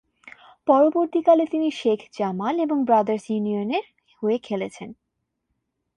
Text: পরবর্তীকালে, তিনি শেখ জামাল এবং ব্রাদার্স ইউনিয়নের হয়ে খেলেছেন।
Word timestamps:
পরবর্তীকালে, 0.67 1.43
তিনি 1.45 1.71
শেখ 1.71 1.99
জামাল 2.17 2.55
এবং 2.59 2.77
ব্রাদার্স 2.85 3.25
ইউনিয়নের 3.29 3.85
হয়ে 4.21 4.37
খেলেছেন। 4.37 4.89